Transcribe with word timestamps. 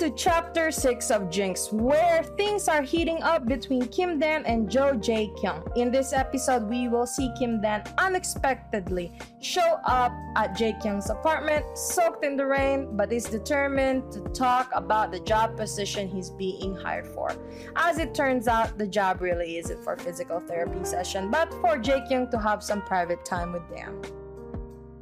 to 0.00 0.08
chapter 0.12 0.70
6 0.70 1.10
of 1.10 1.28
Jinx, 1.28 1.70
where 1.70 2.22
things 2.38 2.68
are 2.68 2.80
heating 2.80 3.22
up 3.22 3.44
between 3.44 3.86
Kim 3.88 4.18
Dan 4.18 4.46
and 4.46 4.70
Jo 4.70 4.94
Jae 4.94 5.28
Kyung. 5.38 5.62
In 5.76 5.92
this 5.92 6.14
episode, 6.14 6.70
we 6.70 6.88
will 6.88 7.06
see 7.06 7.30
Kim 7.38 7.60
Dan 7.60 7.84
unexpectedly 7.98 9.12
show 9.42 9.78
up 9.84 10.10
at 10.36 10.56
Jae 10.56 10.80
Kyung's 10.82 11.10
apartment, 11.10 11.66
soaked 11.76 12.24
in 12.24 12.34
the 12.38 12.46
rain, 12.46 12.96
but 12.96 13.12
is 13.12 13.24
determined 13.24 14.10
to 14.12 14.20
talk 14.30 14.70
about 14.72 15.12
the 15.12 15.20
job 15.20 15.54
position 15.58 16.08
he's 16.08 16.30
being 16.30 16.74
hired 16.74 17.06
for. 17.06 17.36
As 17.76 17.98
it 17.98 18.14
turns 18.14 18.48
out, 18.48 18.78
the 18.78 18.86
job 18.86 19.20
really 19.20 19.58
isn't 19.58 19.84
for 19.84 19.98
physical 19.98 20.40
therapy 20.40 20.82
session, 20.82 21.30
but 21.30 21.52
for 21.60 21.76
Jae 21.76 22.08
Kyung 22.08 22.30
to 22.30 22.38
have 22.38 22.62
some 22.62 22.80
private 22.80 23.22
time 23.26 23.52
with 23.52 23.68
Dan. 23.68 24.00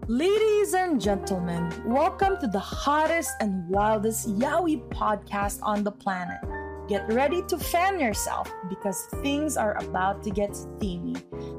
Ladies 0.08 0.72
and 0.72 0.98
gentlemen, 0.98 1.70
welcome 1.84 2.38
to 2.40 2.46
the 2.46 2.58
hottest 2.58 3.30
and 3.40 3.68
wildest 3.68 4.38
Yaoi 4.38 4.88
podcast 4.88 5.58
on 5.62 5.84
the 5.84 5.92
planet. 5.92 6.40
Get 6.88 7.06
ready 7.12 7.42
to 7.48 7.58
fan 7.58 8.00
yourself 8.00 8.50
because 8.70 9.04
things 9.20 9.58
are 9.58 9.76
about 9.84 10.22
to 10.22 10.30
get 10.30 10.56
steamy. 10.56 11.16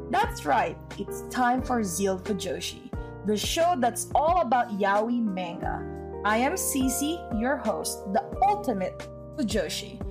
That's 0.10 0.48
right, 0.48 0.76
it's 0.98 1.22
time 1.30 1.62
for 1.62 1.84
Zeal 1.84 2.18
Fujoshi, 2.18 2.90
the 3.28 3.38
show 3.38 3.76
that's 3.78 4.10
all 4.16 4.42
about 4.42 4.80
Yaoi 4.80 5.24
manga. 5.24 5.86
I 6.26 6.38
am 6.38 6.54
CeeCee, 6.54 7.40
your 7.40 7.58
host, 7.58 8.00
the 8.14 8.24
ultimate 8.42 8.98
Fujoshi, 9.38 10.02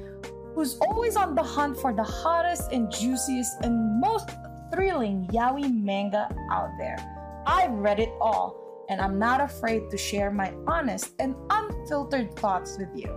who's 0.55 0.79
always 0.79 1.17
on 1.17 1.35
the 1.35 1.43
hunt 1.43 1.77
for 1.77 1.93
the 1.93 2.05
hottest 2.05 2.71
and 2.71 2.89
juiciest 2.89 3.65
and 3.65 4.01
most 4.01 4.31
thrilling 4.73 5.27
Yaoi 5.33 5.75
manga 5.83 6.33
out 6.53 6.71
there. 6.79 7.18
I've 7.47 7.73
read 7.73 8.01
it 8.01 8.11
all, 8.21 8.85
and 8.89 9.01
I'm 9.01 9.19
not 9.19 9.41
afraid 9.41 9.91
to 9.91 9.97
share 9.97 10.31
my 10.31 10.53
honest 10.67 11.13
and 11.19 11.35
unfiltered 11.51 12.37
thoughts 12.37 12.79
with 12.79 12.89
you. 12.95 13.09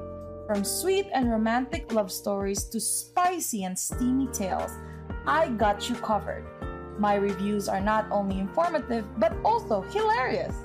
From 0.48 0.64
sweet 0.64 1.08
and 1.14 1.32
romantic 1.32 1.94
love 1.94 2.12
stories 2.12 2.66
to 2.66 2.80
spicy 2.80 3.64
and 3.64 3.78
steamy 3.78 4.28
tales, 4.28 4.72
I 5.26 5.50
got 5.50 5.90
you 5.90 5.96
covered. 5.96 6.46
My 7.00 7.16
reviews 7.16 7.70
are 7.70 7.82
not 7.82 8.06
only 8.12 8.40
informative 8.40 9.06
but 9.18 9.34
also 9.46 9.82
hilarious. 9.82 10.56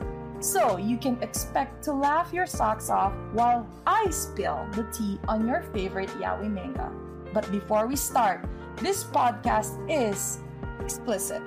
So 0.41 0.77
you 0.77 0.99
can 0.99 1.23
expect 1.23 1.83
to 1.85 1.93
laugh 1.93 2.33
your 2.33 2.47
socks 2.47 2.91
off 2.91 3.15
while 3.33 3.67
I 3.87 4.11
spill 4.11 4.67
the 4.73 4.85
tea 4.93 5.19
on 5.29 5.47
your 5.47 5.63
favorite 5.73 6.11
yaoi 6.21 6.51
manga. 6.51 6.91
But 7.33 7.51
before 7.51 7.87
we 7.87 7.97
start, 7.97 8.45
this 8.77 9.05
podcast 9.05 9.79
is 9.89 10.41
explicit. 10.81 11.43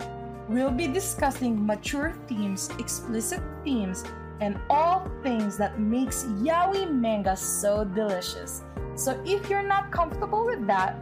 We'll 0.50 0.72
be 0.72 0.88
discussing 0.88 1.64
mature 1.64 2.16
themes, 2.28 2.72
explicit 2.80 3.40
themes, 3.64 4.04
and 4.42 4.60
all 4.68 5.08
things 5.22 5.58
that 5.58 5.80
makes 5.80 6.24
yaoi 6.42 6.90
manga 6.92 7.38
so 7.38 7.86
delicious. 7.86 8.64
So 8.96 9.22
if 9.28 9.48
you're 9.48 9.62
not 9.62 9.92
comfortable 9.92 10.48
with 10.48 10.66
that, 10.66 10.98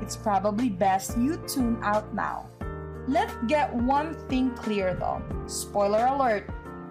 it's 0.00 0.14
probably 0.14 0.68
best 0.68 1.18
you 1.18 1.42
tune 1.48 1.76
out 1.82 2.14
now. 2.14 2.48
Let's 3.08 3.34
get 3.48 3.74
one 3.74 4.14
thing 4.28 4.54
clear 4.54 4.94
though. 4.94 5.20
Spoiler 5.46 6.06
alert, 6.06 6.48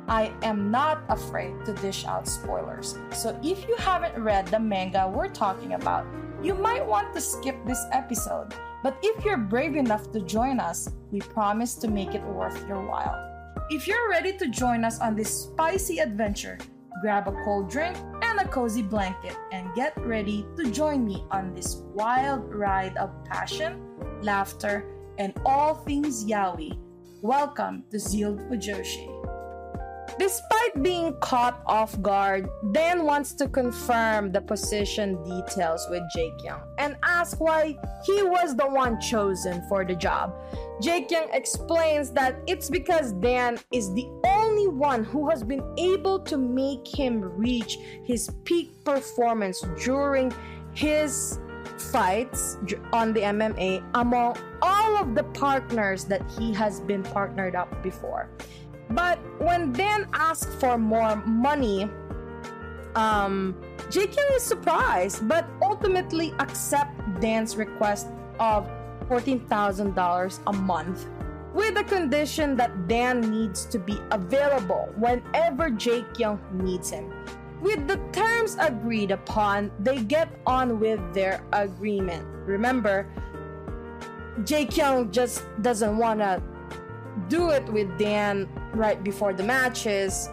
I 0.09 0.33
am 0.41 0.69
not 0.69 1.03
afraid 1.07 1.63
to 1.63 1.73
dish 1.73 2.03
out 2.03 2.27
spoilers. 2.27 2.99
So 3.13 3.39
if 3.41 3.65
you 3.65 3.77
haven't 3.77 4.21
read 4.21 4.47
the 4.47 4.59
manga 4.59 5.07
we're 5.07 5.29
talking 5.29 5.75
about, 5.75 6.05
you 6.41 6.53
might 6.53 6.85
want 6.85 7.13
to 7.13 7.21
skip 7.21 7.55
this 7.65 7.79
episode. 7.93 8.53
But 8.83 8.97
if 9.01 9.23
you're 9.23 9.37
brave 9.37 9.77
enough 9.77 10.11
to 10.11 10.19
join 10.19 10.59
us, 10.59 10.89
we 11.09 11.21
promise 11.21 11.73
to 11.75 11.87
make 11.87 12.13
it 12.13 12.23
worth 12.23 12.67
your 12.67 12.85
while. 12.85 13.15
If 13.69 13.87
you're 13.87 14.09
ready 14.09 14.35
to 14.37 14.49
join 14.49 14.83
us 14.83 14.99
on 14.99 15.15
this 15.15 15.43
spicy 15.43 15.99
adventure, 15.99 16.57
grab 17.01 17.29
a 17.29 17.31
cold 17.45 17.69
drink 17.69 17.95
and 18.21 18.41
a 18.41 18.47
cozy 18.49 18.81
blanket 18.81 19.37
and 19.53 19.73
get 19.73 19.97
ready 20.05 20.45
to 20.57 20.69
join 20.69 21.05
me 21.05 21.23
on 21.31 21.55
this 21.55 21.75
wild 21.95 22.53
ride 22.53 22.97
of 22.97 23.23
passion, 23.23 23.79
laughter, 24.21 24.83
and 25.17 25.31
all 25.45 25.75
things 25.75 26.25
yaoi. 26.25 26.77
Welcome 27.21 27.85
to 27.89 27.97
Zeal 27.97 28.35
Fujoshi. 28.35 29.07
Despite 30.19 30.83
being 30.83 31.15
caught 31.21 31.61
off 31.65 31.99
guard, 32.01 32.47
Dan 32.71 33.03
wants 33.03 33.33
to 33.33 33.47
confirm 33.47 34.31
the 34.31 34.41
position 34.41 35.23
details 35.23 35.87
with 35.89 36.03
Jae 36.15 36.37
Kyung 36.39 36.61
and 36.77 36.95
ask 37.03 37.39
why 37.39 37.75
he 38.05 38.23
was 38.23 38.55
the 38.55 38.67
one 38.67 39.01
chosen 39.01 39.63
for 39.67 39.83
the 39.83 39.95
job. 39.95 40.35
Jae 40.81 41.07
Kyung 41.09 41.29
explains 41.33 42.11
that 42.11 42.35
it's 42.45 42.69
because 42.69 43.13
Dan 43.13 43.57
is 43.71 43.91
the 43.93 44.07
only 44.25 44.67
one 44.67 45.03
who 45.03 45.29
has 45.29 45.43
been 45.43 45.63
able 45.77 46.19
to 46.19 46.37
make 46.37 46.87
him 46.87 47.21
reach 47.35 47.77
his 48.03 48.29
peak 48.43 48.71
performance 48.85 49.65
during 49.83 50.31
his 50.73 51.39
fights 51.91 52.57
on 52.91 53.13
the 53.13 53.21
MMA 53.21 53.83
among 53.95 54.37
all 54.61 54.97
of 54.97 55.15
the 55.15 55.23
partners 55.23 56.05
that 56.05 56.21
he 56.37 56.53
has 56.53 56.79
been 56.81 57.03
partnered 57.03 57.55
up 57.55 57.81
before. 57.81 58.29
But 58.89 59.19
when 59.39 59.71
Dan 59.71 60.07
asked 60.13 60.49
for 60.59 60.77
more 60.77 61.15
money, 61.25 61.89
um, 62.95 63.55
Kyung 63.91 64.35
is 64.35 64.43
surprised, 64.43 65.27
but 65.27 65.45
ultimately 65.61 66.33
accept 66.39 66.91
Dan's 67.19 67.55
request 67.55 68.07
of 68.39 68.69
$14,000 69.09 70.39
a 70.47 70.53
month 70.53 71.07
with 71.53 71.75
the 71.75 71.83
condition 71.83 72.55
that 72.57 72.87
Dan 72.87 73.21
needs 73.21 73.65
to 73.65 73.77
be 73.77 73.99
available 74.11 74.89
whenever 74.97 75.69
Jae 75.69 76.05
Kyung 76.17 76.39
needs 76.51 76.89
him. 76.89 77.13
With 77.61 77.87
the 77.87 77.97
terms 78.11 78.57
agreed 78.59 79.11
upon, 79.11 79.71
they 79.79 80.03
get 80.03 80.29
on 80.45 80.79
with 80.79 80.99
their 81.13 81.45
agreement. 81.53 82.25
Remember, 82.45 83.07
Jae 84.41 84.67
Kyung 84.69 85.11
just 85.11 85.45
doesn't 85.61 85.95
want 85.97 86.19
to 86.19 86.41
do 87.29 87.49
it 87.51 87.65
with 87.71 87.97
Dan 87.97 88.47
right 88.73 89.03
before 89.03 89.33
the 89.33 89.43
matches, 89.43 90.29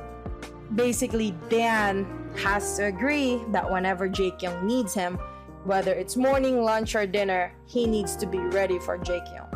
basically 0.74 1.34
Dan 1.48 2.06
has 2.36 2.76
to 2.76 2.84
agree 2.86 3.42
that 3.48 3.70
whenever 3.70 4.08
Jae 4.08 4.38
Kyung 4.38 4.66
needs 4.66 4.94
him, 4.94 5.18
whether 5.64 5.92
it's 5.92 6.16
morning, 6.16 6.62
lunch, 6.62 6.94
or 6.94 7.06
dinner, 7.06 7.52
he 7.66 7.86
needs 7.86 8.16
to 8.16 8.26
be 8.26 8.38
ready 8.38 8.78
for 8.78 8.98
Jae 8.98 9.24
Kyung. 9.26 9.50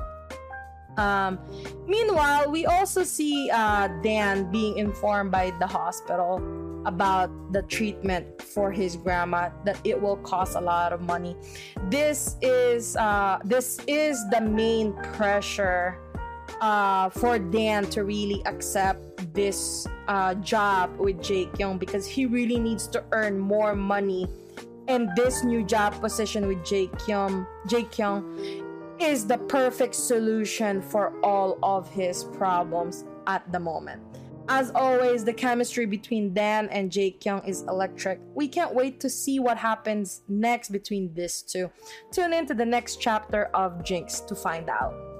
Um, 0.96 1.38
meanwhile, 1.86 2.50
we 2.50 2.66
also 2.66 3.02
see 3.02 3.50
uh, 3.50 3.88
Dan 4.02 4.50
being 4.50 4.78
informed 4.78 5.30
by 5.32 5.52
the 5.58 5.66
hospital 5.66 6.42
about 6.86 7.30
the 7.52 7.62
treatment 7.62 8.40
for 8.42 8.70
his 8.70 8.94
grandma 8.96 9.50
that 9.64 9.78
it 9.84 10.00
will 10.00 10.18
cost 10.18 10.54
a 10.54 10.60
lot 10.60 10.92
of 10.92 11.00
money. 11.00 11.36
This 11.88 12.36
is 12.42 12.96
uh, 12.96 13.38
this 13.44 13.80
is 13.88 14.22
the 14.30 14.40
main 14.40 14.92
pressure 15.14 15.98
uh, 16.60 17.08
for 17.10 17.38
Dan 17.38 17.86
to 17.90 18.04
really 18.04 18.42
accept 18.46 19.32
this 19.34 19.86
uh, 20.08 20.34
job 20.36 20.96
with 20.98 21.18
Jae 21.18 21.52
Kyung 21.56 21.78
because 21.78 22.06
he 22.06 22.26
really 22.26 22.58
needs 22.58 22.86
to 22.88 23.04
earn 23.12 23.38
more 23.38 23.74
money. 23.74 24.28
And 24.86 25.10
this 25.16 25.42
new 25.44 25.64
job 25.64 26.00
position 26.00 26.46
with 26.46 26.58
Jae 26.58 26.90
Kyung, 26.98 27.46
Jae 27.66 27.90
Kyung 27.90 29.00
is 29.00 29.26
the 29.26 29.38
perfect 29.38 29.94
solution 29.94 30.80
for 30.80 31.12
all 31.24 31.58
of 31.62 31.90
his 31.90 32.24
problems 32.24 33.04
at 33.26 33.50
the 33.50 33.58
moment. 33.58 34.02
As 34.48 34.70
always, 34.74 35.24
the 35.24 35.32
chemistry 35.32 35.86
between 35.86 36.34
Dan 36.34 36.68
and 36.68 36.90
Jae 36.90 37.18
Kyung 37.18 37.42
is 37.46 37.62
electric. 37.62 38.20
We 38.34 38.46
can't 38.46 38.74
wait 38.74 39.00
to 39.00 39.08
see 39.08 39.38
what 39.38 39.56
happens 39.56 40.20
next 40.28 40.68
between 40.68 41.14
these 41.14 41.40
two. 41.40 41.70
Tune 42.12 42.34
in 42.34 42.46
to 42.46 42.54
the 42.54 42.66
next 42.66 43.00
chapter 43.00 43.44
of 43.54 43.82
Jinx 43.82 44.20
to 44.20 44.34
find 44.34 44.68
out. 44.68 45.13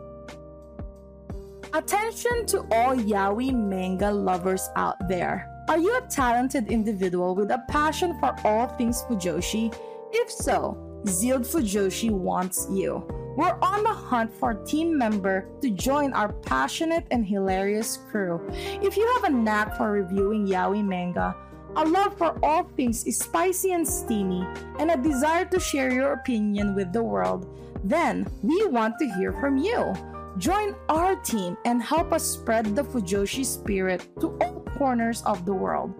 Attention 1.75 2.47
to 2.47 2.61
all 2.71 2.95
yaoi 2.95 3.53
manga 3.53 4.09
lovers 4.09 4.71
out 4.77 5.09
there. 5.09 5.51
Are 5.69 5.77
you 5.77 5.99
a 5.99 6.03
talented 6.03 6.71
individual 6.71 7.35
with 7.35 7.51
a 7.51 7.65
passion 7.69 8.17
for 8.21 8.33
all 8.45 8.69
things 8.69 9.03
Fujoshi? 9.03 9.75
If 10.13 10.31
so, 10.31 10.79
Zeal 11.09 11.41
Fujoshi 11.41 12.13
wants 12.13 12.69
you. 12.71 13.03
We're 13.37 13.59
on 13.61 13.83
the 13.83 13.93
hunt 13.93 14.33
for 14.33 14.53
a 14.53 14.65
team 14.65 14.97
member 14.97 15.49
to 15.63 15.71
join 15.71 16.13
our 16.13 16.33
passionate 16.33 17.09
and 17.11 17.27
hilarious 17.27 17.99
crew. 18.09 18.41
If 18.81 18.97
you 18.97 19.05
have 19.15 19.25
a 19.25 19.37
knack 19.37 19.77
for 19.77 19.91
reviewing 19.91 20.47
yaoi 20.47 20.85
manga, 20.85 21.35
a 21.75 21.85
love 21.85 22.17
for 22.17 22.39
all 22.45 22.71
things 22.77 23.05
is 23.05 23.19
spicy 23.19 23.73
and 23.73 23.89
steamy, 23.89 24.47
and 24.79 24.93
a 24.93 24.97
desire 24.97 25.47
to 25.47 25.59
share 25.59 25.91
your 25.93 26.13
opinion 26.13 26.77
with 26.77 26.93
the 26.93 27.03
world, 27.03 27.51
then 27.83 28.29
we 28.45 28.65
want 28.69 28.95
to 29.01 29.13
hear 29.19 29.33
from 29.33 29.57
you. 29.57 29.93
Join 30.39 30.75
our 30.89 31.15
team 31.15 31.57
and 31.65 31.81
help 31.81 32.13
us 32.13 32.25
spread 32.25 32.75
the 32.75 32.83
Fujoshi 32.83 33.45
spirit 33.45 34.09
to 34.19 34.37
all 34.41 34.67
corners 34.77 35.23
of 35.23 35.45
the 35.47 35.55
world. 35.55 35.95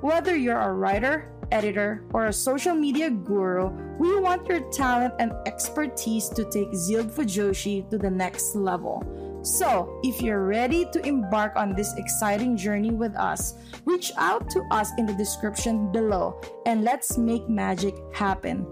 Whether 0.00 0.36
you're 0.36 0.60
a 0.60 0.72
writer, 0.72 1.32
editor, 1.50 2.04
or 2.14 2.26
a 2.26 2.32
social 2.32 2.74
media 2.74 3.10
guru, 3.10 3.70
we 3.98 4.20
want 4.20 4.46
your 4.46 4.60
talent 4.70 5.14
and 5.18 5.32
expertise 5.44 6.28
to 6.30 6.44
take 6.44 6.72
Zeal 6.72 7.04
Fujoshi 7.04 7.90
to 7.90 7.98
the 7.98 8.10
next 8.10 8.54
level. 8.54 9.02
So, 9.42 9.98
if 10.04 10.22
you're 10.22 10.46
ready 10.46 10.86
to 10.92 11.04
embark 11.04 11.56
on 11.56 11.74
this 11.74 11.92
exciting 11.96 12.56
journey 12.56 12.92
with 12.92 13.16
us, 13.16 13.54
reach 13.84 14.12
out 14.16 14.48
to 14.50 14.62
us 14.70 14.90
in 14.98 15.06
the 15.06 15.14
description 15.14 15.90
below 15.90 16.40
and 16.64 16.84
let's 16.84 17.18
make 17.18 17.48
magic 17.48 17.94
happen. 18.12 18.64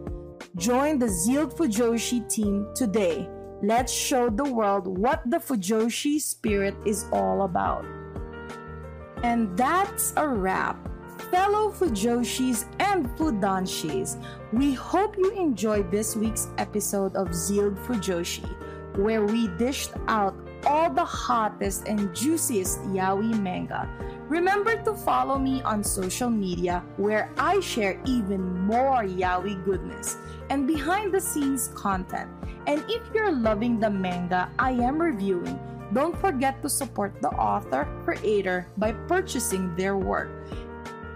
Join 0.57 1.01
the 1.01 1.09
Zealed 1.09 1.57
Fujoshi 1.57 2.29
team 2.29 2.69
today. 2.77 3.29
Let's 3.63 3.93
show 3.93 4.31
the 4.31 4.45
world 4.45 4.87
what 4.87 5.23
the 5.27 5.39
Fujoshi 5.39 6.21
spirit 6.21 6.77
is 6.87 7.07
all 7.13 7.43
about. 7.43 7.85
And 9.25 9.57
that's 9.59 10.13
a 10.17 10.29
wrap. 10.29 10.79
Fellow 11.33 11.73
Fujoshis 11.73 12.67
and 12.79 13.09
Fudanshis, 13.19 14.23
we 14.53 14.75
hope 14.75 15.19
you 15.19 15.33
enjoyed 15.33 15.91
this 15.91 16.15
week's 16.15 16.47
episode 16.57 17.17
of 17.17 17.35
Zealed 17.35 17.77
Fujoshi, 17.79 18.47
where 18.97 19.27
we 19.27 19.49
dished 19.59 19.91
out 20.07 20.37
all 20.69 20.91
the 20.93 21.05
hottest 21.05 21.89
and 21.89 22.15
juiciest 22.15 22.85
yaoi 22.93 23.33
manga. 23.41 23.89
Remember 24.29 24.77
to 24.85 24.93
follow 24.93 25.39
me 25.39 25.63
on 25.63 25.83
social 25.83 26.29
media 26.29 26.85
where 26.99 27.33
I 27.39 27.61
share 27.61 27.99
even 28.05 28.45
more 28.69 29.01
yaoi 29.03 29.65
goodness 29.65 30.19
and 30.51 30.69
behind 30.69 31.15
the 31.15 31.21
scenes 31.21 31.73
content. 31.75 32.29
And 32.67 32.85
if 32.87 33.01
you're 33.15 33.33
loving 33.33 33.81
the 33.81 33.89
manga 33.89 34.53
I 34.59 34.73
am 34.73 35.01
reviewing, 35.01 35.59
don't 35.95 36.17
forget 36.21 36.61
to 36.61 36.69
support 36.69 37.17
the 37.23 37.33
author 37.33 37.89
creator 38.05 38.69
by 38.77 38.93
purchasing 39.09 39.75
their 39.75 39.97
work 39.97 40.29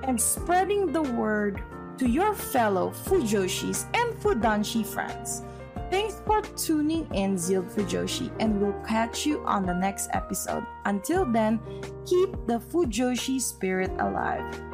and 0.05 0.19
spreading 0.19 0.91
the 0.91 1.03
word 1.03 1.63
to 1.99 2.09
your 2.09 2.33
fellow 2.33 2.91
Fujoshis 3.05 3.85
and 3.93 4.17
Fudanshi 4.17 4.81
friends. 4.85 5.43
Thanks 5.93 6.23
for 6.25 6.41
tuning 6.57 7.07
in, 7.13 7.37
Zealed 7.37 7.69
Fujoshi, 7.69 8.33
and 8.41 8.59
we'll 8.59 8.81
catch 8.81 9.27
you 9.27 9.45
on 9.45 9.67
the 9.67 9.75
next 9.75 10.09
episode. 10.15 10.65
Until 10.87 11.27
then, 11.27 11.61
keep 12.07 12.33
the 12.47 12.59
Fujoshi 12.59 13.39
spirit 13.39 13.91
alive. 13.99 14.72